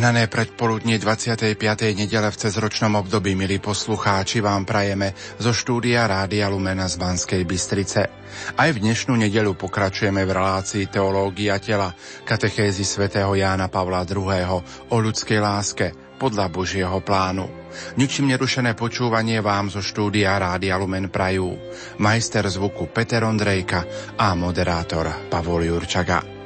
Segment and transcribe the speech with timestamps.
[0.00, 1.60] Požehnané predpoludnie 25.
[1.92, 8.08] nedele v cezročnom období, milí poslucháči, vám prajeme zo štúdia Rádia Lumena z Banskej Bystrice.
[8.56, 11.92] Aj v dnešnú nedelu pokračujeme v relácii Teológia tela,
[12.24, 14.64] katechézy svätého Jána Pavla II.
[14.88, 17.68] o ľudskej láske podľa Božieho plánu.
[18.00, 21.52] Ničím nerušené počúvanie vám zo štúdia Rádia Lumen prajú
[22.00, 23.84] majster zvuku Peter Ondrejka
[24.16, 26.39] a moderátor Pavol Jurčaga.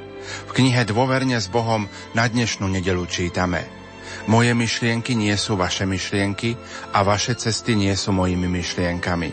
[0.49, 1.87] V knihe Dôverne s Bohom
[2.17, 3.85] na dnešnú nedelu čítame
[4.25, 6.57] Moje myšlienky nie sú vaše myšlienky
[6.93, 9.29] a vaše cesty nie sú mojimi myšlienkami.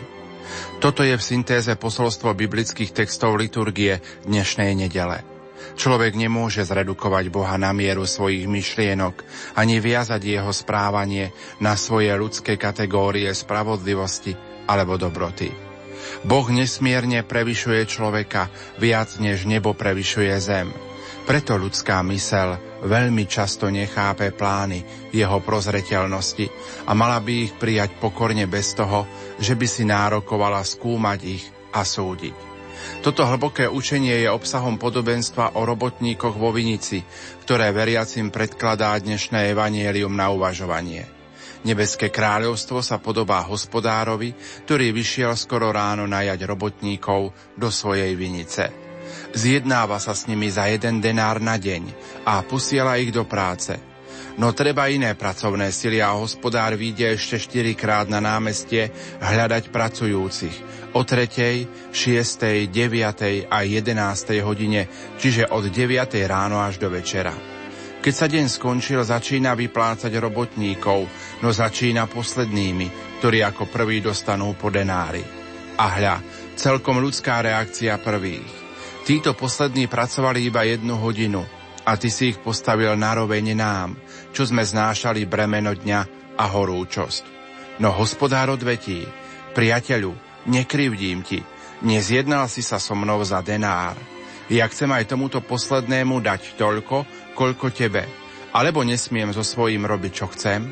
[0.77, 5.25] Toto je v syntéze posolstvo biblických textov liturgie dnešnej nedele.
[5.73, 9.25] Človek nemôže zredukovať Boha na mieru svojich myšlienok
[9.57, 14.37] ani viazať jeho správanie na svoje ľudské kategórie spravodlivosti
[14.69, 15.72] alebo dobroty.
[16.23, 18.47] Boh nesmierne prevyšuje človeka
[18.79, 20.71] viac než nebo prevyšuje zem.
[21.23, 24.83] Preto ľudská mysel veľmi často nechápe plány
[25.15, 26.51] jeho prozreteľnosti
[26.83, 29.07] a mala by ich prijať pokorne bez toho,
[29.39, 32.51] že by si nárokovala skúmať ich a súdiť.
[32.99, 36.99] Toto hlboké učenie je obsahom podobenstva o robotníkoch vo Vinici,
[37.47, 41.22] ktoré veriacim predkladá dnešné evanielium na uvažovanie.
[41.63, 44.35] Nebeské kráľovstvo sa podobá hospodárovi,
[44.67, 48.67] ktorý vyšiel skoro ráno najať robotníkov do svojej vinice.
[49.31, 51.83] Zjednáva sa s nimi za jeden denár na deň
[52.27, 53.79] a posiela ich do práce.
[54.35, 58.89] No treba iné pracovné sily a hospodár vyjde ešte štyrikrát na námestie
[59.21, 60.57] hľadať pracujúcich
[60.93, 66.17] o tretej, šiestej, deviatej a jedenástej hodine, čiže od 9.
[66.25, 67.52] ráno až do večera.
[68.03, 71.07] Keď sa deň skončil, začína vyplácať robotníkov,
[71.39, 75.23] no začína poslednými, ktorí ako prví dostanú po denári.
[75.79, 76.19] A hľa,
[76.59, 78.51] celkom ľudská reakcia prvých.
[79.07, 81.47] Títo poslední pracovali iba jednu hodinu
[81.87, 83.95] a ty si ich postavil na roveň nám,
[84.35, 86.01] čo sme znášali bremeno dňa
[86.35, 87.23] a horúčosť.
[87.79, 89.07] No hospodár odvetí,
[89.55, 90.11] priateľu,
[90.51, 91.39] nekrivdím ti,
[91.87, 93.95] nezjednal si sa so mnou za denár.
[94.51, 98.05] Ja chcem aj tomuto poslednému dať toľko, koľko tebe,
[98.53, 100.69] alebo nesmiem so svojím robiť, čo chcem?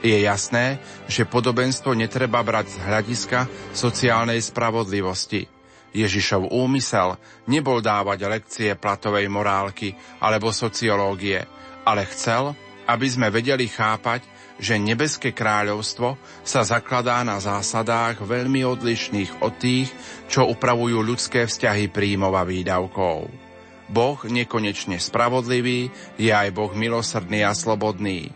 [0.00, 0.78] Je jasné,
[1.10, 3.38] že podobenstvo netreba brať z hľadiska
[3.74, 5.46] sociálnej spravodlivosti–
[5.92, 7.16] Ježišov úmysel
[7.48, 11.40] nebol dávať lekcie platovej morálky alebo sociológie,
[11.88, 12.52] ale chcel,
[12.84, 14.24] aby sme vedeli chápať,
[14.58, 19.88] že nebeské kráľovstvo sa zakladá na zásadách veľmi odlišných od tých,
[20.26, 23.47] čo upravujú ľudské vzťahy príjmov a výdavkov.
[23.88, 25.88] Boh nekonečne spravodlivý
[26.20, 28.28] je aj Boh milosrdný a slobodný.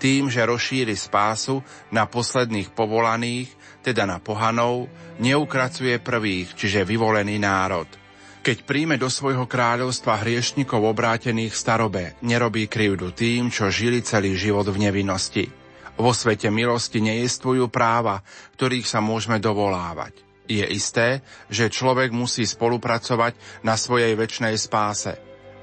[0.00, 1.60] Tým, že rozšíri spásu
[1.92, 3.52] na posledných povolaných,
[3.84, 4.88] teda na pohanov,
[5.20, 7.84] neukracuje prvých, čiže vyvolený národ.
[8.40, 14.64] Keď príjme do svojho kráľovstva hriešnikov obrátených starobe, nerobí krivdu tým, čo žili celý život
[14.72, 15.44] v nevinnosti.
[16.00, 18.24] Vo svete milosti nejestvujú práva,
[18.56, 20.29] ktorých sa môžeme dovolávať.
[20.50, 25.14] Je isté, že človek musí spolupracovať na svojej väčšnej spáse.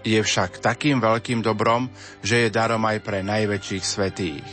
[0.07, 1.91] Je však takým veľkým dobrom,
[2.23, 4.47] že je darom aj pre najväčších svetých.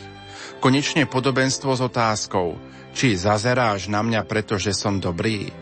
[0.59, 2.59] Konečne podobenstvo s otázkou,
[2.91, 5.55] či zazeráš na mňa, pretože som dobrý?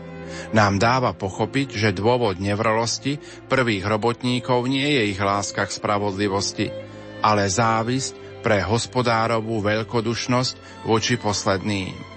[0.50, 6.74] Nám dáva pochopiť, že dôvod nevrlosti prvých robotníkov nie je ich láska k spravodlivosti,
[7.22, 12.13] ale závisť pre hospodárovú veľkodušnosť voči posledným.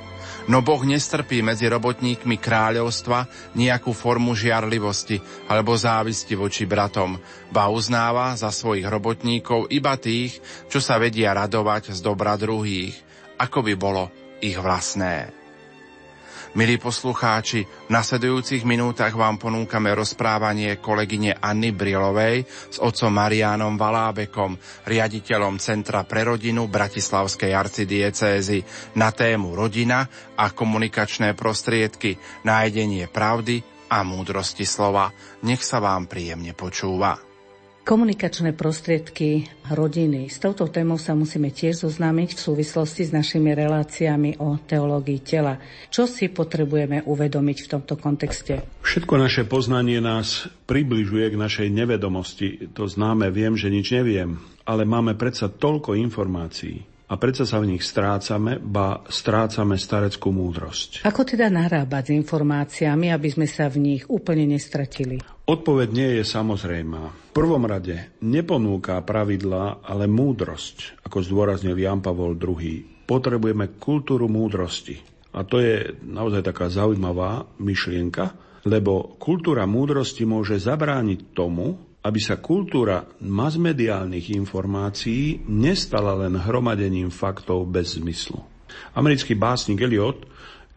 [0.48, 3.28] No Boh nestrpí medzi robotníkmi kráľovstva
[3.60, 5.20] nejakú formu žiarlivosti
[5.52, 7.20] alebo závisti voči bratom,
[7.52, 10.40] ba uznáva za svojich robotníkov iba tých,
[10.72, 12.96] čo sa vedia radovať z dobra druhých,
[13.36, 14.08] ako by bolo
[14.40, 15.47] ich vlastné.
[16.56, 24.56] Milí poslucháči, v nasledujúcich minútach vám ponúkame rozprávanie kolegyne Anny Brilovej s otcom Marianom Valábekom,
[24.88, 28.64] riaditeľom Centra pre rodinu Bratislavskej arcidiecézy
[28.96, 30.08] na tému rodina
[30.40, 32.16] a komunikačné prostriedky,
[32.48, 33.60] nájdenie pravdy
[33.92, 35.12] a múdrosti slova.
[35.44, 37.27] Nech sa vám príjemne počúva
[37.88, 40.28] komunikačné prostriedky rodiny.
[40.28, 45.56] S touto témou sa musíme tiež zoznámiť v súvislosti s našimi reláciami o teológii tela.
[45.88, 48.60] Čo si potrebujeme uvedomiť v tomto kontexte?
[48.84, 52.76] Všetko naše poznanie nás približuje k našej nevedomosti.
[52.76, 54.36] To známe, viem, že nič neviem,
[54.68, 61.08] ale máme predsa toľko informácií, a predsa sa v nich strácame, ba strácame stareckú múdrosť.
[61.08, 65.24] Ako teda narábať s informáciami, aby sme sa v nich úplne nestratili?
[65.48, 67.32] Odpoveď nie je samozrejmá.
[67.32, 73.08] V prvom rade neponúka pravidla, ale múdrosť, ako zdôraznil Jan Pavol II.
[73.08, 75.00] Potrebujeme kultúru múdrosti.
[75.32, 78.36] A to je naozaj taká zaujímavá myšlienka,
[78.68, 87.68] lebo kultúra múdrosti môže zabrániť tomu, aby sa kultúra masmediálnych informácií nestala len hromadením faktov
[87.68, 88.40] bez zmyslu.
[88.94, 90.24] Americký básnik Eliot,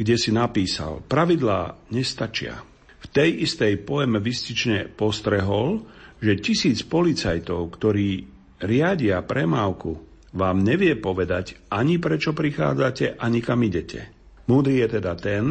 [0.00, 2.64] kde si napísal, pravidlá nestačia.
[3.00, 5.84] V tej istej poeme vystične postrehol,
[6.20, 8.24] že tisíc policajtov, ktorí
[8.60, 9.96] riadia premávku,
[10.30, 14.12] vám nevie povedať ani prečo prichádzate, ani kam idete.
[14.46, 15.44] Múdry je teda ten,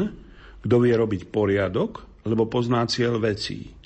[0.59, 3.78] kto vie robiť poriadok, lebo pozná cieľ vecí.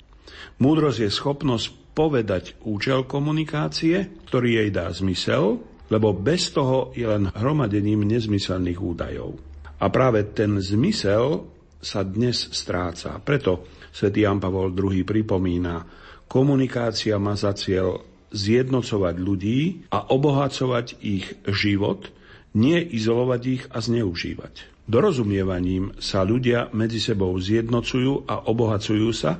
[0.60, 5.62] Múdrosť je schopnosť povedať účel komunikácie, ktorý jej dá zmysel,
[5.92, 9.38] lebo bez toho je len hromadením nezmyselných údajov.
[9.78, 11.46] A práve ten zmysel
[11.84, 13.20] sa dnes stráca.
[13.20, 15.84] Preto svätý Jan Pavol II pripomína,
[16.26, 18.00] komunikácia má za cieľ
[18.34, 19.60] zjednocovať ľudí
[19.94, 22.10] a obohacovať ich život,
[22.58, 24.74] nie izolovať ich a zneužívať.
[24.84, 29.38] Dorozumievaním sa ľudia medzi sebou zjednocujú a obohacujú sa,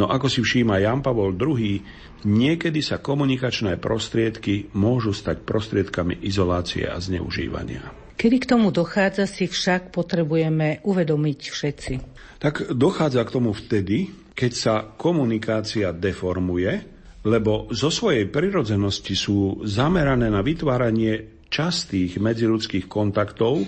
[0.00, 1.80] No ako si všíma Jan Pavol II,
[2.24, 7.92] niekedy sa komunikačné prostriedky môžu stať prostriedkami izolácie a zneužívania.
[8.16, 11.92] Kedy k tomu dochádza, si však potrebujeme uvedomiť všetci.
[12.38, 16.72] Tak dochádza k tomu vtedy, keď sa komunikácia deformuje,
[17.22, 23.62] lebo zo svojej prirodzenosti sú zamerané na vytváranie častých medziludských kontaktov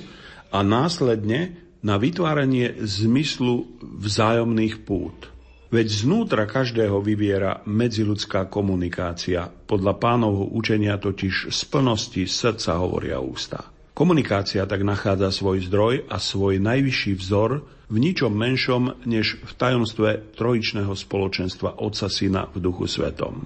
[0.51, 5.34] a následne na vytváranie zmyslu vzájomných pút.
[5.75, 9.51] Veď znútra každého vyviera medziludská komunikácia.
[9.51, 13.75] Podľa pánovho učenia totiž z plnosti srdca hovoria ústa.
[13.91, 20.39] Komunikácia tak nachádza svoj zdroj a svoj najvyšší vzor v ničom menšom než v tajomstve
[20.39, 23.43] trojičného spoločenstva Otca Syna v Duchu Svetom.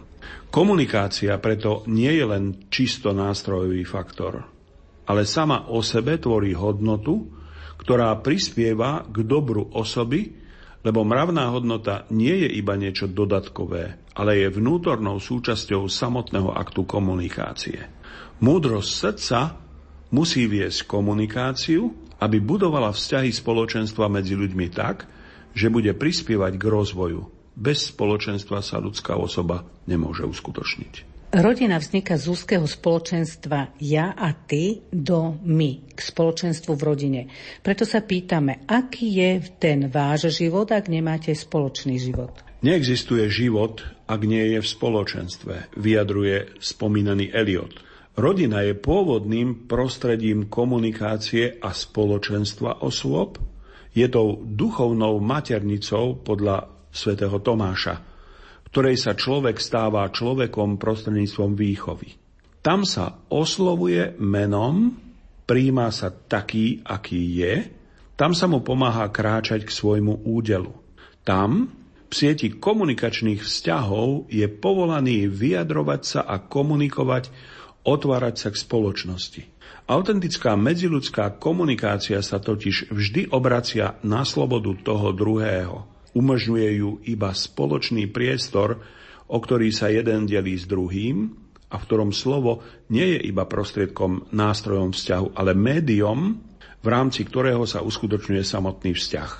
[0.52, 4.44] Komunikácia preto nie je len čisto nástrojový faktor,
[5.08, 7.24] ale sama o sebe tvorí hodnotu,
[7.80, 10.47] ktorá prispieva k dobru osoby
[10.86, 17.90] lebo mravná hodnota nie je iba niečo dodatkové, ale je vnútornou súčasťou samotného aktu komunikácie.
[18.38, 19.58] Múdrosť srdca
[20.14, 21.90] musí viesť komunikáciu,
[22.22, 25.06] aby budovala vzťahy spoločenstva medzi ľuďmi tak,
[25.54, 27.26] že bude prispievať k rozvoju.
[27.58, 31.17] Bez spoločenstva sa ľudská osoba nemôže uskutočniť.
[31.28, 37.20] Rodina vzniká z úzkeho spoločenstva ja a ty do my, k spoločenstvu v rodine.
[37.60, 39.30] Preto sa pýtame, aký je
[39.60, 42.32] ten váš život, ak nemáte spoločný život?
[42.64, 47.76] Neexistuje život, ak nie je v spoločenstve, vyjadruje spomínaný Eliot.
[48.16, 53.36] Rodina je pôvodným prostredím komunikácie a spoločenstva osôb,
[53.92, 58.00] je tou duchovnou maternicou podľa svätého Tomáša–
[58.68, 62.20] ktorej sa človek stáva človekom prostredníctvom výchovy.
[62.60, 64.92] Tam sa oslovuje menom,
[65.48, 67.54] príjma sa taký, aký je,
[68.18, 70.74] tam sa mu pomáha kráčať k svojmu údelu.
[71.22, 71.70] Tam,
[72.08, 77.30] v sieti komunikačných vzťahov, je povolaný vyjadrovať sa a komunikovať,
[77.86, 79.42] otvárať sa k spoločnosti.
[79.88, 85.97] Autentická medziludská komunikácia sa totiž vždy obracia na slobodu toho druhého.
[86.16, 88.80] Umožňuje ju iba spoločný priestor,
[89.28, 91.28] o ktorý sa jeden delí s druhým
[91.68, 96.40] a v ktorom slovo nie je iba prostriedkom, nástrojom vzťahu, ale médium,
[96.80, 99.32] v rámci ktorého sa uskutočňuje samotný vzťah.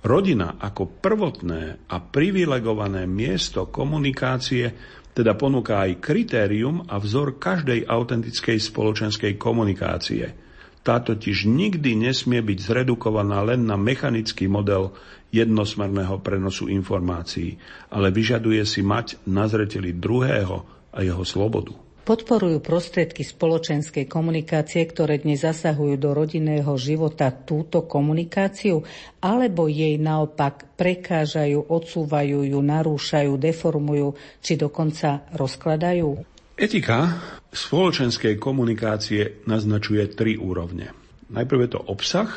[0.00, 4.72] Rodina ako prvotné a privilegované miesto komunikácie
[5.12, 10.26] teda ponúka aj kritérium a vzor každej autentickej spoločenskej komunikácie–
[10.80, 14.96] tá totiž nikdy nesmie byť zredukovaná len na mechanický model
[15.30, 17.60] jednosmerného prenosu informácií,
[17.92, 21.76] ale vyžaduje si mať na zreteli druhého a jeho slobodu.
[22.00, 28.82] Podporujú prostriedky spoločenskej komunikácie, ktoré dnes zasahujú do rodinného života túto komunikáciu,
[29.22, 36.24] alebo jej naopak prekážajú, odsúvajú ju, narúšajú, deformujú, či dokonca rozkladajú?
[36.58, 37.20] Etika
[37.50, 40.94] spoločenskej komunikácie naznačuje tri úrovne.
[41.30, 42.30] Najprv je to obsah,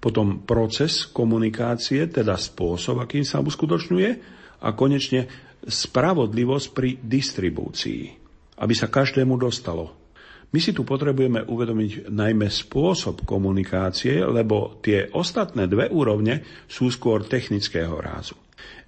[0.00, 4.10] potom proces komunikácie, teda spôsob, akým sa uskutočňuje
[4.64, 5.28] a konečne
[5.60, 8.02] spravodlivosť pri distribúcii,
[8.64, 9.99] aby sa každému dostalo.
[10.50, 17.22] My si tu potrebujeme uvedomiť najmä spôsob komunikácie, lebo tie ostatné dve úrovne sú skôr
[17.22, 18.34] technického rázu.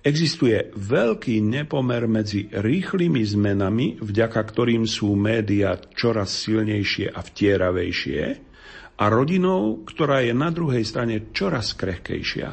[0.02, 8.22] Existuje veľký nepomer medzi rýchlymi zmenami, vďaka ktorým sú médiá čoraz silnejšie a vtieravejšie,
[8.98, 12.48] a rodinou, ktorá je na druhej strane čoraz krehkejšia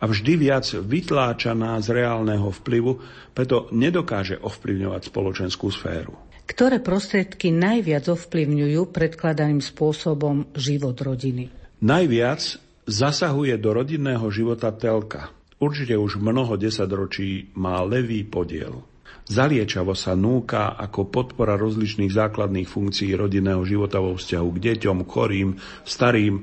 [0.00, 2.92] a vždy viac vytláčaná z reálneho vplyvu,
[3.36, 6.29] preto nedokáže ovplyvňovať spoločenskú sféru.
[6.50, 11.46] Ktoré prostriedky najviac ovplyvňujú predkladaným spôsobom život rodiny?
[11.78, 12.58] Najviac
[12.90, 15.30] zasahuje do rodinného života telka–
[15.60, 18.82] určite už mnoho desaťročí má levý podiel.
[19.30, 25.54] Zaliečavo sa núka ako podpora rozličných základných funkcií rodinného života vo vzťahu k deťom, chorým,
[25.86, 26.34] starým,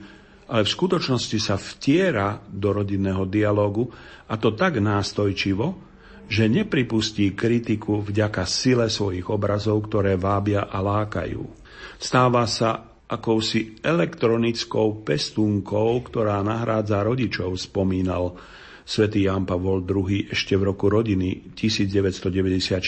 [0.47, 3.91] ale v skutočnosti sa vtiera do rodinného dialogu
[4.31, 5.86] a to tak nástojčivo,
[6.27, 11.43] že nepripustí kritiku vďaka sile svojich obrazov, ktoré vábia a lákajú.
[11.97, 18.35] Stáva sa akousi elektronickou pestúnkou, ktorá nahrádza rodičov, spomínal
[18.83, 22.83] svätý Jan Pavol II ešte v roku rodiny 1994.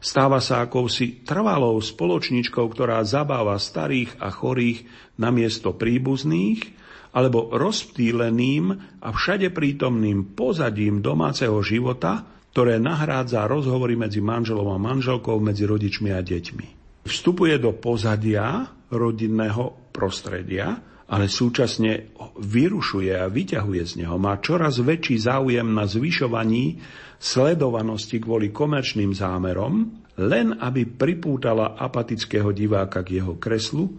[0.00, 4.88] Stáva sa akousi trvalou spoločničkou, ktorá zabáva starých a chorých
[5.20, 8.64] na miesto príbuzných, alebo rozptýleným
[9.02, 16.10] a všade prítomným pozadím domáceho života, ktoré nahrádza rozhovory medzi manželom a manželkou, medzi rodičmi
[16.10, 16.66] a deťmi.
[17.06, 24.14] Vstupuje do pozadia rodinného prostredia ale súčasne vyrušuje a vyťahuje z neho.
[24.14, 26.78] Má čoraz väčší záujem na zvyšovaní
[27.18, 29.90] sledovanosti kvôli komerčným zámerom,
[30.22, 33.90] len aby pripútala apatického diváka k jeho kreslu,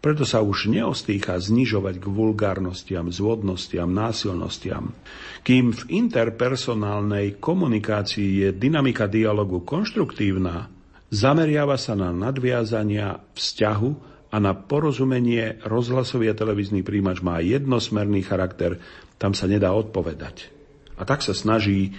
[0.00, 4.96] preto sa už neostýcha znižovať k vulgárnostiam, zvodnostiam, násilnostiam.
[5.44, 10.72] Kým v interpersonálnej komunikácii je dynamika dialogu konštruktívna,
[11.12, 13.90] zameriava sa na nadviazania vzťahu
[14.32, 18.80] a na porozumenie rozhlasový a televízny príjimač má jednosmerný charakter,
[19.20, 20.48] tam sa nedá odpovedať.
[20.96, 21.92] A tak sa snaží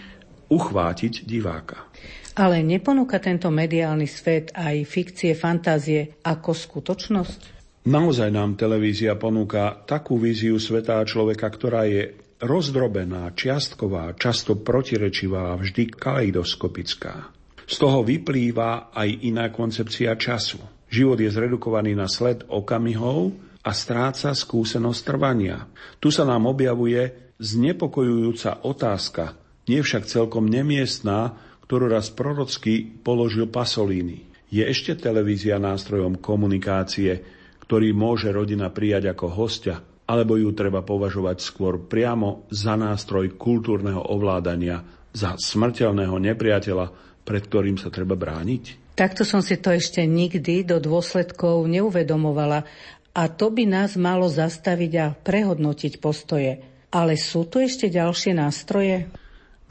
[0.49, 1.85] uchvátiť diváka.
[2.33, 7.60] Ale neponúka tento mediálny svet aj fikcie, fantázie ako skutočnosť?
[7.81, 15.53] Naozaj nám televízia ponúka takú víziu sveta a človeka, ktorá je rozdrobená, čiastková, často protirečivá
[15.53, 17.33] a vždy kaleidoskopická.
[17.65, 20.61] Z toho vyplýva aj iná koncepcia času.
[20.93, 23.33] Život je zredukovaný na sled okamihov
[23.65, 25.65] a stráca skúsenosť trvania.
[25.97, 29.33] Tu sa nám objavuje znepokojujúca otázka,
[29.65, 31.33] nie však celkom nemiestná,
[31.65, 34.29] ktorú raz prorocky položil Pasolini.
[34.53, 37.40] Je ešte televízia nástrojom komunikácie,
[37.71, 44.11] ktorý môže rodina prijať ako hostia, alebo ju treba považovať skôr priamo za nástroj kultúrneho
[44.11, 44.83] ovládania,
[45.15, 46.91] za smrteľného nepriateľa,
[47.23, 48.91] pred ktorým sa treba brániť?
[48.99, 52.67] Takto som si to ešte nikdy do dôsledkov neuvedomovala
[53.15, 56.59] a to by nás malo zastaviť a prehodnotiť postoje.
[56.91, 59.07] Ale sú tu ešte ďalšie nástroje?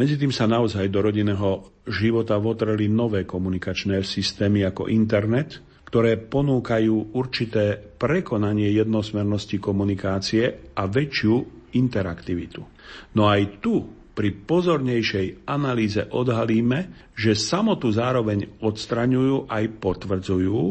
[0.01, 7.19] Medzi tým sa naozaj do rodinného života votreli nové komunikačné systémy ako internet, ktoré ponúkajú
[7.19, 11.35] určité prekonanie jednosmernosti komunikácie a väčšiu
[11.75, 12.63] interaktivitu.
[13.19, 13.83] No aj tu
[14.15, 20.63] pri pozornejšej analýze odhalíme, že samotu zároveň odstraňujú aj potvrdzujú,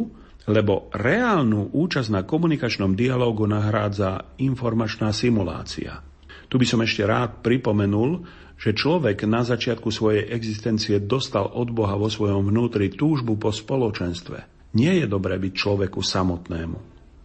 [0.47, 5.99] lebo reálnu účasť na komunikačnom dialógu nahrádza informačná simulácia.
[6.47, 8.23] Tu by som ešte rád pripomenul,
[8.59, 14.58] že človek na začiatku svojej existencie dostal od Boha vo svojom vnútri túžbu po spoločenstve.
[14.75, 16.77] Nie je dobré byť človeku samotnému.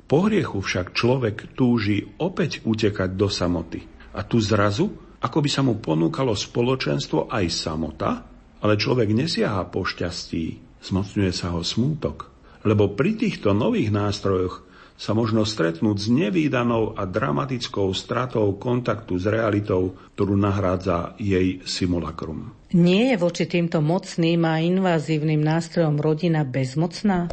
[0.04, 3.84] Po hriechu však človek túži opäť utekať do samoty.
[4.14, 8.28] A tu zrazu ako by sa mu ponúkalo spoločenstvo aj samota,
[8.60, 12.28] ale človek nesiaha po šťastí, zmocňuje sa ho smútok.
[12.68, 19.26] Lebo pri týchto nových nástrojoch sa možno stretnúť s nevýdanou a dramatickou stratou kontaktu s
[19.26, 22.54] realitou, ktorú nahrádza jej simulakrum.
[22.74, 27.30] Nie je voči týmto mocným a invazívnym nástrojom rodina bezmocná?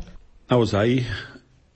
[0.50, 1.06] Naozaj,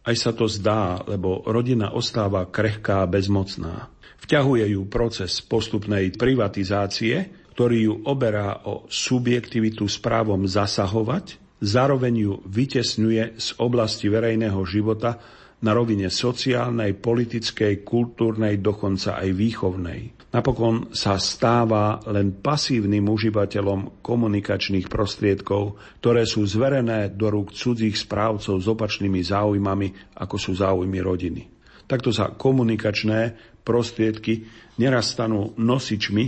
[0.06, 3.90] aj sa to zdá, lebo rodina ostáva krehká a bezmocná.
[4.26, 12.34] Vťahuje ju proces postupnej privatizácie, ktorý ju oberá o subjektivitu s právom zasahovať, zároveň ju
[12.44, 15.22] vytesňuje z oblasti verejného života
[15.64, 20.02] na rovine sociálnej, politickej, kultúrnej, dokonca aj výchovnej.
[20.36, 28.60] Napokon sa stáva len pasívnym užívateľom komunikačných prostriedkov, ktoré sú zverené do rúk cudzích správcov
[28.60, 31.42] s opačnými záujmami, ako sú záujmy rodiny.
[31.88, 33.32] Takto sa komunikačné
[33.64, 34.44] prostriedky
[34.76, 36.24] neraz stanú nosičmi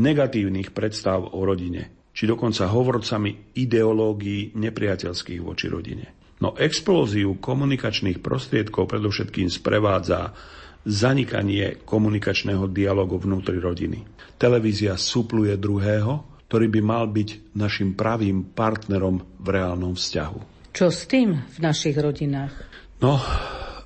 [0.00, 6.21] negatívnych predstav o rodine, či dokonca hovorcami ideológií nepriateľských voči rodine.
[6.42, 10.34] No explóziu komunikačných prostriedkov predovšetkým sprevádza
[10.82, 14.02] zanikanie komunikačného dialogu vnútri rodiny.
[14.34, 20.66] Televízia supluje druhého, ktorý by mal byť našim pravým partnerom v reálnom vzťahu.
[20.74, 22.50] Čo s tým v našich rodinách?
[22.98, 23.22] No,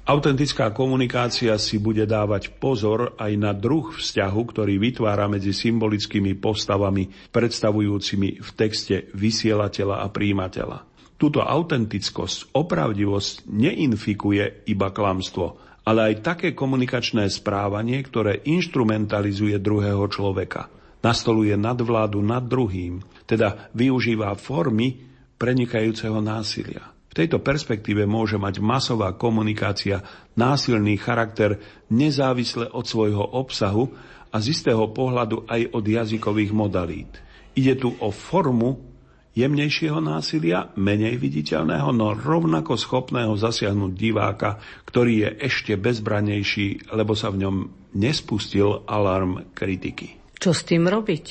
[0.07, 7.11] Autentická komunikácia si bude dávať pozor aj na druh vzťahu, ktorý vytvára medzi symbolickými postavami
[7.35, 10.96] predstavujúcimi v texte vysielateľa a príjimateľa.
[11.17, 15.57] Túto autentickosť, opravdivosť neinfikuje iba klamstvo,
[15.87, 20.69] ale aj také komunikačné správanie, ktoré instrumentalizuje druhého človeka.
[21.01, 24.99] Nastoluje nadvládu nad druhým, teda využíva formy
[25.41, 26.93] prenikajúceho násilia.
[27.09, 30.05] V tejto perspektíve môže mať masová komunikácia
[30.37, 31.57] násilný charakter
[31.89, 33.89] nezávisle od svojho obsahu
[34.29, 37.13] a z istého pohľadu aj od jazykových modalít.
[37.57, 38.96] Ide tu o formu
[39.37, 44.57] jemnejšieho násilia, menej viditeľného, no rovnako schopného zasiahnuť diváka,
[44.89, 47.57] ktorý je ešte bezbranejší, lebo sa v ňom
[48.01, 50.17] nespustil alarm kritiky.
[50.41, 51.25] Čo s tým robiť?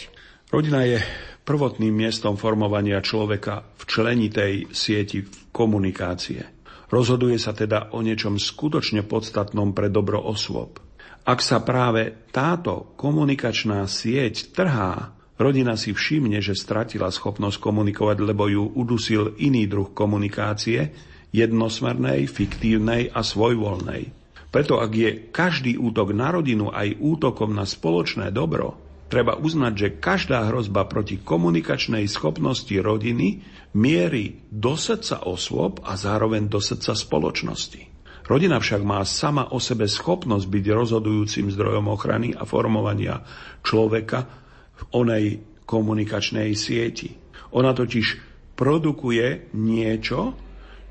[0.54, 1.02] Rodina je
[1.46, 6.42] prvotným miestom formovania človeka v členitej sieti komunikácie.
[6.94, 10.78] Rozhoduje sa teda o niečom skutočne podstatnom pre dobro osôb.
[11.26, 18.48] Ak sa práve táto komunikačná sieť trhá, rodina si všimne, že stratila schopnosť komunikovať, lebo
[18.48, 20.92] ju udusil iný druh komunikácie,
[21.36, 24.12] jednosmernej, fiktívnej a svojvoľnej.
[24.50, 29.96] Preto ak je každý útok na rodinu aj útokom na spoločné dobro, Treba uznať, že
[30.02, 33.46] každá hrozba proti komunikačnej schopnosti rodiny
[33.78, 37.86] mierí do srdca osôb a zároveň do srdca spoločnosti.
[38.26, 43.22] Rodina však má sama o sebe schopnosť byť rozhodujúcim zdrojom ochrany a formovania
[43.62, 44.45] človeka
[44.76, 45.26] v onej
[45.66, 47.16] komunikačnej sieti.
[47.56, 48.22] Ona totiž
[48.56, 50.36] produkuje niečo,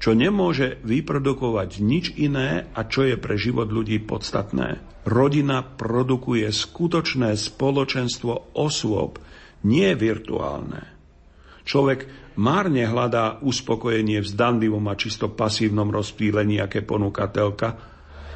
[0.02, 4.82] čo nemôže vyprodukovať nič iné a čo je pre život ľudí podstatné.
[5.08, 9.20] Rodina produkuje skutočné spoločenstvo osôb,
[9.64, 10.92] nie virtuálne.
[11.64, 17.93] Človek márne hľadá uspokojenie v zdanlivom a čisto pasívnom rozptýlení, aké ponúka telka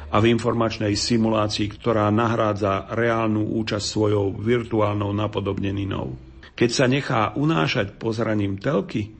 [0.09, 6.17] a v informačnej simulácii, ktorá nahrádza reálnu účasť svojou virtuálnou napodobneninou.
[6.57, 9.13] Keď sa nechá unášať pozraním telky,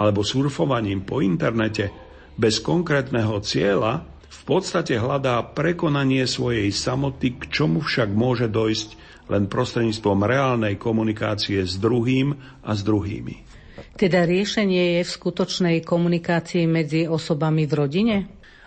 [0.00, 1.92] alebo surfovaním po internete
[2.34, 8.88] bez konkrétneho cieľa v podstate hľadá prekonanie svojej samoty, k čomu však môže dojsť
[9.30, 13.52] len prostredníctvom reálnej komunikácie s druhým a s druhými.
[13.94, 18.16] Teda riešenie je v skutočnej komunikácii medzi osobami v rodine?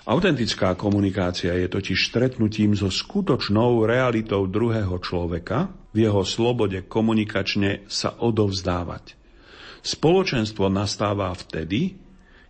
[0.06, 8.14] Autentická komunikácia je totiž stretnutím so skutočnou realitou druhého človeka, v jeho slobode komunikačne sa
[8.14, 9.18] odovzdávať.
[9.82, 11.98] Spoločenstvo nastáva vtedy,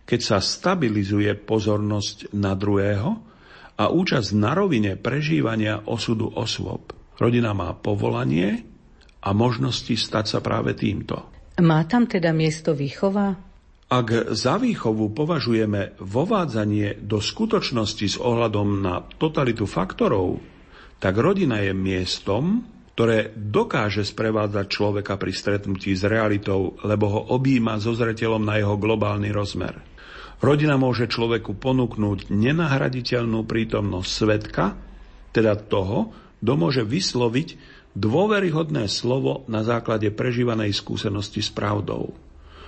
[0.04, 3.24] keď sa stabilizuje pozornosť na druhého
[3.80, 6.92] a účasť na rovine prežívania osudu osôb.
[7.16, 8.68] Rodina má povolanie
[9.24, 11.24] a možnosti stať sa práve týmto.
[11.56, 13.55] Má tam teda miesto výchova?
[13.86, 20.42] Ak za výchovu považujeme vovádzanie do skutočnosti s ohľadom na totalitu faktorov,
[20.98, 22.66] tak rodina je miestom,
[22.98, 28.74] ktoré dokáže sprevádzať človeka pri stretnutí s realitou, lebo ho objíma so zreteľom na jeho
[28.74, 29.78] globálny rozmer.
[30.42, 34.74] Rodina môže človeku ponúknuť nenahraditeľnú prítomnosť svetka,
[35.30, 36.10] teda toho,
[36.42, 37.54] kto môže vysloviť
[37.94, 42.25] dôveryhodné slovo na základe prežívanej skúsenosti s pravdou.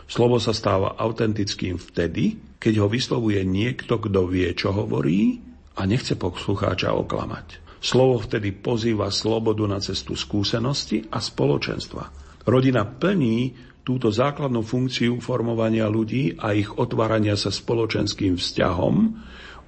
[0.08, 5.44] Slovo sa stáva autentickým vtedy, keď ho vyslovuje niekto, kto vie, čo hovorí
[5.76, 7.60] a nechce poslucháča oklamať.
[7.78, 12.10] Slovo vtedy pozýva slobodu na cestu skúsenosti a spoločenstva.
[12.48, 13.54] Rodina plní
[13.86, 18.94] túto základnú funkciu formovania ľudí a ich otvárania sa spoločenským vzťahom,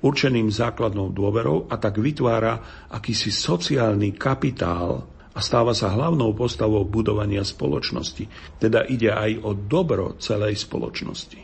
[0.00, 7.46] určeným základnou dôverou a tak vytvára akýsi sociálny kapitál a stáva sa hlavnou postavou budovania
[7.46, 8.26] spoločnosti.
[8.58, 11.38] Teda ide aj o dobro celej spoločnosti.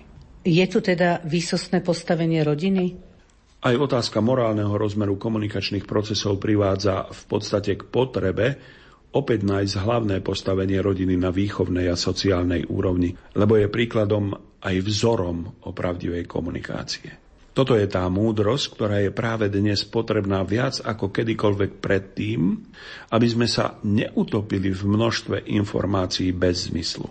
[0.47, 2.85] Je tu teda výsostné postavenie rodiny?
[3.67, 8.47] Aj otázka morálneho rozmeru komunikačných procesov privádza v podstate k potrebe
[9.11, 15.67] opäť nájsť hlavné postavenie rodiny na výchovnej a sociálnej úrovni, lebo je príkladom aj vzorom
[15.67, 17.26] opravdivej komunikácie.
[17.57, 22.53] Toto je tá múdrosť, ktorá je práve dnes potrebná viac ako kedykoľvek predtým,
[23.09, 27.09] aby sme sa neutopili v množstve informácií bez zmyslu.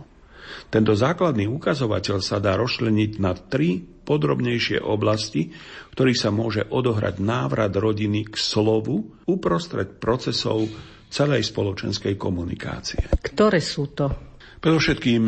[0.69, 7.25] Tento základný ukazovateľ sa dá rozšleniť na tri podrobnejšie oblasti, v ktorých sa môže odohrať
[7.25, 10.69] návrat rodiny k slovu uprostred procesov
[11.09, 13.01] celej spoločenskej komunikácie.
[13.17, 14.13] Ktoré sú to?
[14.61, 15.23] Predovšetkým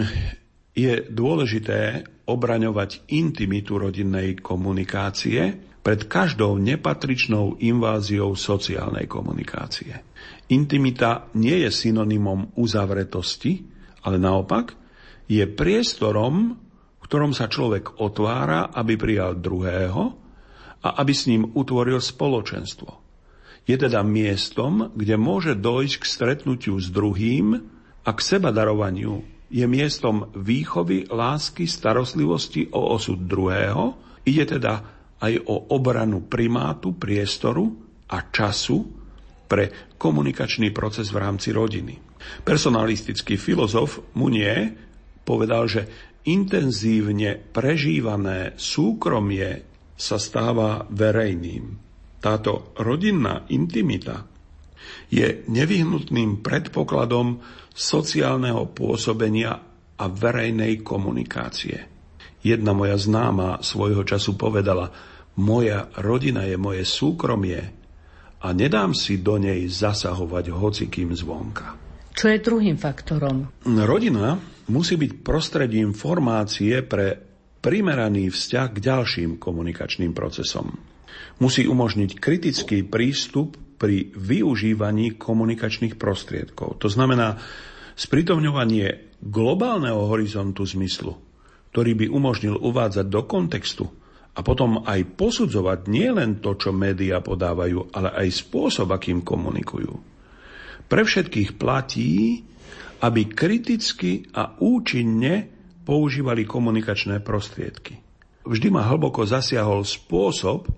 [0.78, 10.06] je dôležité obraňovať intimitu rodinnej komunikácie pred každou nepatričnou inváziou sociálnej komunikácie.
[10.54, 13.66] Intimita nie je synonymom uzavretosti,
[14.06, 14.78] ale naopak
[15.26, 16.54] je priestorom,
[17.02, 20.04] v ktorom sa človek otvára, aby prijal druhého
[20.86, 22.92] a aby s ním utvoril spoločenstvo.
[23.68, 27.60] Je teda miestom, kde môže dojsť k stretnutiu s druhým
[28.08, 29.37] a k seba darovaniu.
[29.48, 33.96] Je miestom výchovy, lásky, starostlivosti o osud druhého.
[34.28, 34.74] Ide teda
[35.24, 37.72] aj o obranu primátu, priestoru
[38.12, 38.84] a času
[39.48, 41.96] pre komunikačný proces v rámci rodiny.
[42.44, 44.76] Personalistický filozof Munie
[45.24, 45.82] povedal, že
[46.28, 49.64] intenzívne prežívané súkromie
[49.96, 51.80] sa stáva verejným.
[52.20, 54.28] Táto rodinná intimita
[55.08, 57.40] je nevyhnutným predpokladom
[57.78, 59.54] sociálneho pôsobenia
[59.98, 61.78] a verejnej komunikácie.
[62.42, 64.90] Jedna moja známa svojho času povedala,
[65.38, 67.62] moja rodina je moje súkromie
[68.42, 71.78] a nedám si do nej zasahovať hocikým zvonka.
[72.18, 73.46] Čo je druhým faktorom?
[73.86, 74.42] Rodina
[74.74, 77.14] musí byť prostredím formácie pre
[77.62, 80.74] primeraný vzťah k ďalším komunikačným procesom.
[81.38, 86.82] Musí umožniť kritický prístup pri využívaní komunikačných prostriedkov.
[86.82, 87.38] To znamená
[87.98, 91.14] spritomňovanie globálneho horizontu zmyslu,
[91.74, 93.86] ktorý by umožnil uvádzať do kontextu
[94.38, 99.94] a potom aj posudzovať nielen to, čo médiá podávajú, ale aj spôsob, akým komunikujú.
[100.86, 102.46] Pre všetkých platí,
[103.02, 105.50] aby kriticky a účinne
[105.86, 107.98] používali komunikačné prostriedky.
[108.48, 110.70] Vždy ma hlboko zasiahol spôsob,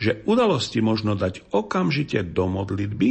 [0.00, 3.10] že udalosti možno dať okamžite do modlitby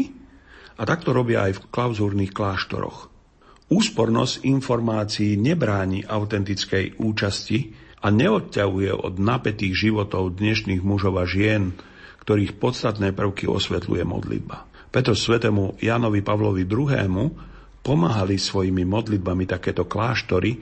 [0.76, 3.14] a takto robia aj v klauzúrnych kláštoroch.
[3.70, 7.70] Úspornosť informácií nebráni autentickej účasti
[8.02, 11.78] a neodťahuje od napätých životov dnešných mužov a žien,
[12.26, 14.66] ktorých podstatné prvky osvetľuje modlitba.
[14.90, 17.30] Preto svetému Jánovi Pavlovi II.
[17.86, 20.58] pomáhali svojimi modlitbami takéto kláštory,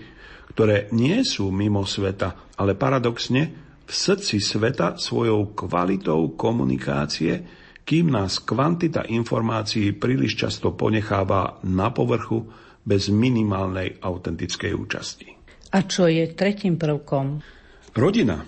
[0.52, 7.40] ktoré nie sú mimo sveta, ale paradoxne v srdci sveta svojou kvalitou komunikácie,
[7.88, 12.44] kým nás kvantita informácií príliš často ponecháva na povrchu
[12.84, 15.28] bez minimálnej autentickej účasti.
[15.72, 17.40] A čo je tretím prvkom?
[17.96, 18.44] Rodina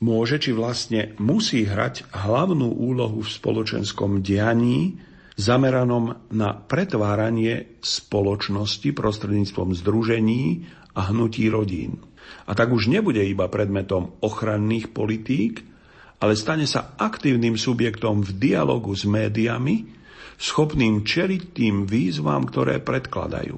[0.00, 4.96] môže či vlastne musí hrať hlavnú úlohu v spoločenskom dianí,
[5.36, 12.00] zameranom na pretváranie spoločnosti prostredníctvom združení a hnutí rodín.
[12.48, 15.62] A tak už nebude iba predmetom ochranných politík,
[16.20, 19.88] ale stane sa aktívnym subjektom v dialogu s médiami,
[20.40, 23.56] schopným čeliť tým výzvam, ktoré predkladajú.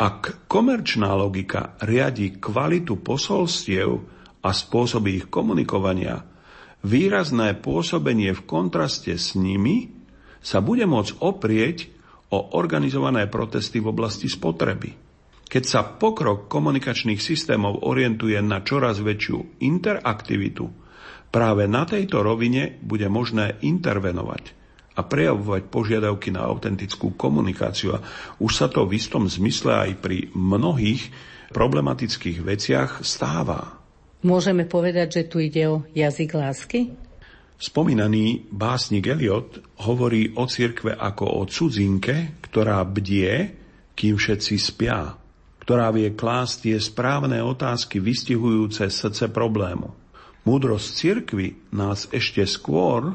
[0.00, 4.00] Ak komerčná logika riadi kvalitu posolstiev
[4.40, 6.24] a spôsoby ich komunikovania,
[6.80, 9.92] výrazné pôsobenie v kontraste s nimi
[10.40, 11.92] sa bude môcť oprieť
[12.32, 15.09] o organizované protesty v oblasti spotreby.
[15.50, 20.70] Keď sa pokrok komunikačných systémov orientuje na čoraz väčšiu interaktivitu,
[21.34, 24.54] práve na tejto rovine bude možné intervenovať
[24.94, 27.98] a prejavovať požiadavky na autentickú komunikáciu.
[27.98, 28.02] A
[28.38, 31.10] už sa to v istom zmysle aj pri mnohých
[31.50, 33.74] problematických veciach stáva.
[34.22, 36.94] Môžeme povedať, že tu ide o jazyk lásky?
[37.58, 43.52] Spomínaný básnik Eliot hovorí o cirkve ako o cudzinke, ktorá bdie,
[43.98, 45.19] kým všetci spia,
[45.60, 49.92] ktorá vie klásť tie správne otázky vystihujúce srdce problému.
[50.48, 53.12] Múdrosť cirkvy nás ešte skôr,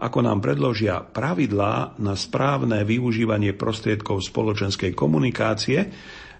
[0.00, 5.92] ako nám predložia pravidlá na správne využívanie prostriedkov spoločenskej komunikácie,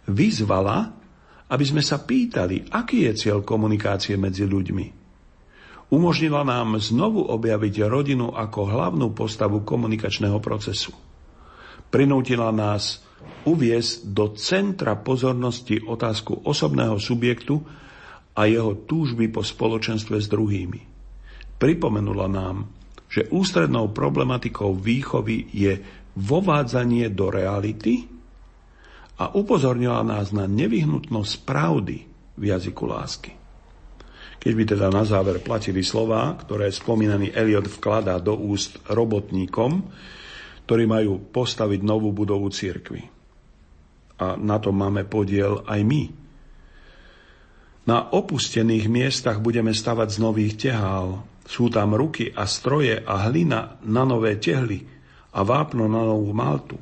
[0.08, 0.90] vyzvala,
[1.52, 5.02] aby sme sa pýtali, aký je cieľ komunikácie medzi ľuďmi
[5.92, 10.96] umožnila nám znovu objaviť rodinu ako hlavnú postavu komunikačného procesu.
[11.92, 13.04] Prinútila nás
[13.42, 17.58] uviesť do centra pozornosti otázku osobného subjektu
[18.32, 20.80] a jeho túžby po spoločenstve s druhými.
[21.58, 22.70] Pripomenula nám,
[23.12, 25.72] že ústrednou problematikou výchovy je
[26.16, 28.08] vovádzanie do reality
[29.20, 31.98] a upozornila nás na nevyhnutnosť pravdy
[32.40, 33.32] v jazyku lásky.
[34.42, 39.86] Keď by teda na záver platili slova, ktoré spomínaný Eliot vkladá do úst robotníkom,
[40.72, 43.04] ktorí majú postaviť novú budovu cirkvy.
[44.24, 46.08] A na to máme podiel aj my.
[47.84, 51.28] Na opustených miestach budeme stavať z nových tehál.
[51.44, 54.88] Sú tam ruky a stroje a hlina na nové tehly
[55.36, 56.80] a vápno na novú maltu.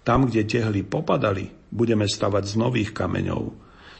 [0.00, 3.52] Tam, kde tehly popadali, budeme stavať z nových kameňov.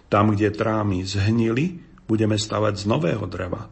[0.08, 3.68] Tam, kde trámy zhnili, budeme stavať z nového dreva.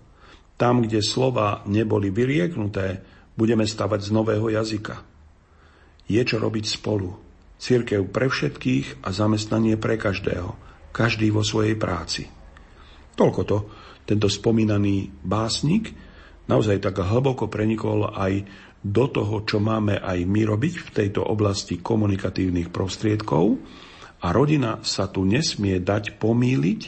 [0.61, 3.01] Tam, kde slova neboli vyrieknuté,
[3.41, 5.10] budeme stavať z nového jazyka.
[6.11, 7.15] Je čo robiť spolu.
[7.63, 10.59] Církev pre všetkých a zamestnanie pre každého.
[10.91, 12.27] Každý vo svojej práci.
[13.15, 13.59] Toľko to,
[14.11, 15.95] tento spomínaný básnik,
[16.51, 18.43] naozaj tak hlboko prenikol aj
[18.83, 23.61] do toho, čo máme aj my robiť v tejto oblasti komunikatívnych prostriedkov
[24.19, 26.81] a rodina sa tu nesmie dať pomýliť,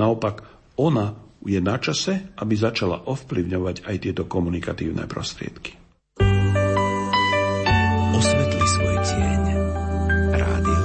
[0.00, 0.46] naopak
[0.80, 5.83] ona je na čase, aby začala ovplyvňovať aj tieto komunikatívne prostriedky.
[8.14, 9.42] Osvetli svoj tieň.
[10.38, 10.84] Rádio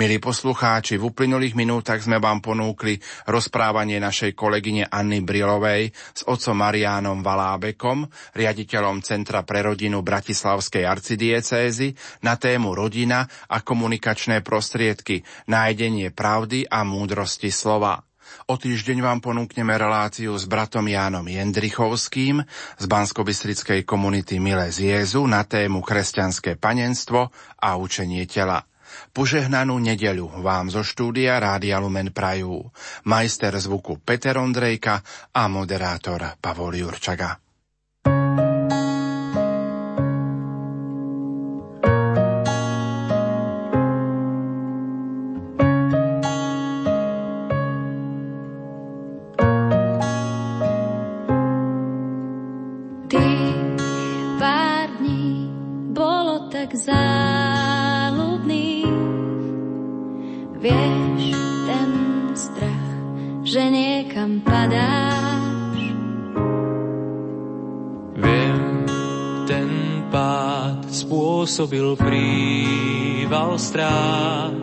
[0.00, 2.96] Milí poslucháči, v uplynulých minútach sme vám ponúkli
[3.28, 11.92] rozprávanie našej kolegyne Anny Brilovej s otcom Mariánom Valábekom, riaditeľom Centra pre rodinu Bratislavskej arcidiecézy
[12.24, 15.20] na tému rodina a komunikačné prostriedky,
[15.52, 18.09] nájdenie pravdy a múdrosti slova.
[18.48, 22.42] O týždeň vám ponúkneme reláciu s bratom Jánom Jendrichovským
[22.78, 28.64] z Banskobystrickej komunity Mile z Jezu na tému kresťanské panenstvo a učenie tela.
[29.14, 32.70] Požehnanú nedeľu vám zo štúdia Rádia Lumen Prajú.
[33.06, 37.49] Majster zvuku Peter Ondrejka a moderátor Pavol Jurčaga.
[71.60, 74.56] Spôsobil príval strát.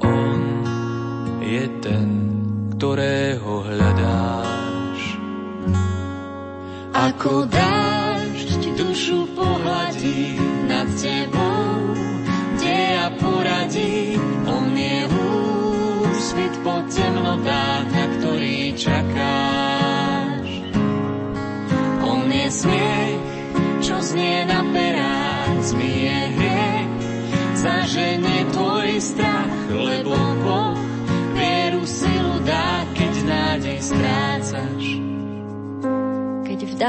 [0.00, 0.40] On
[1.44, 2.08] je ten,
[2.72, 5.00] ktorého hľadáš.
[6.88, 10.40] Ako dážď dušu pohľadí
[10.72, 11.92] nad tebou,
[12.56, 14.16] kde ja poradí,
[14.48, 15.04] on je
[16.08, 19.13] úsvit po temnotách, na ktorý čakáš.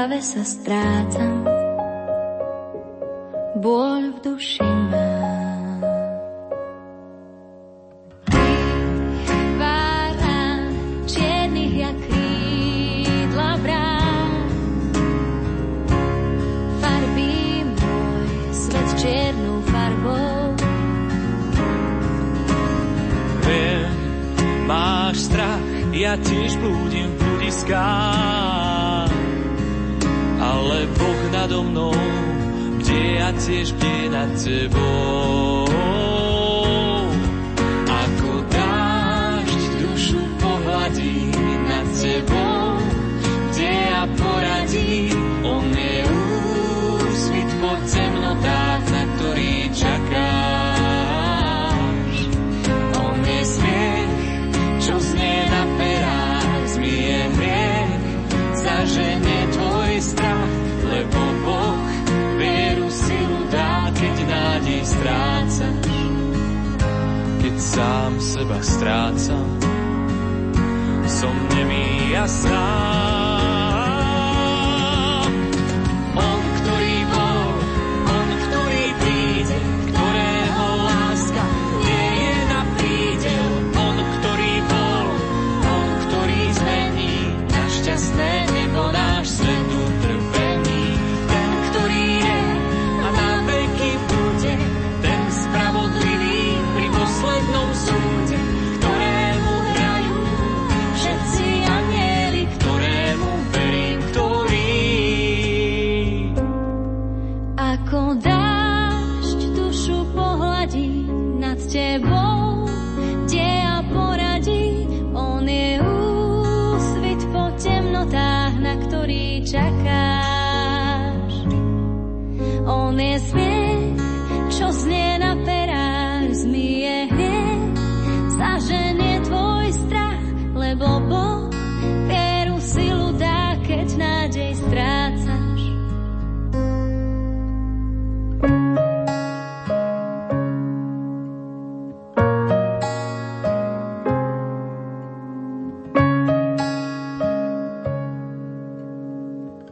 [0.06, 1.42] Dave sa strácam,
[3.58, 5.26] bôľ v duši mám.
[25.96, 28.35] ja tiež blúdim v bludiskách.
[31.46, 31.94] Nado mnou,
[32.82, 35.65] kde ja tiež bdie nad tebou.
[68.76, 69.48] Strácam,
[71.08, 72.75] som nemý a sám.